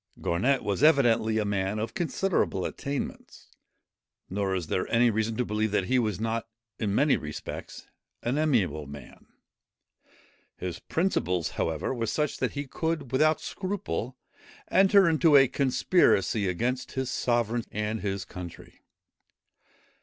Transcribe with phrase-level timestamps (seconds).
[0.19, 3.49] Garnet was evidently a man of considerable attainments;
[4.31, 6.47] nor is there any reason to believe that he was not,
[6.79, 7.85] in many respects,
[8.23, 9.27] an amiable man.
[10.57, 14.17] His principles however, were such, that he could without scruple
[14.71, 18.81] enter into a conspiracy against his sovereign and his country.